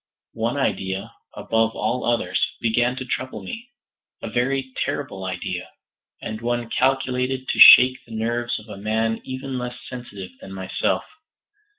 One 0.33 0.57
idea, 0.57 1.13
above 1.35 1.75
all 1.75 2.03
others, 2.03 2.43
began 2.59 2.95
to 2.95 3.05
trouble 3.05 3.43
me: 3.43 3.69
a 4.23 4.31
very 4.31 4.71
terrible 4.83 5.25
idea, 5.25 5.69
and 6.23 6.41
one 6.41 6.71
calculated 6.71 7.47
to 7.47 7.59
shake 7.59 7.99
the 8.07 8.15
nerves 8.15 8.57
of 8.57 8.67
a 8.67 8.77
man 8.81 9.21
even 9.23 9.59
less 9.59 9.77
sensitive 9.87 10.31
than 10.41 10.53
myself. 10.53 11.03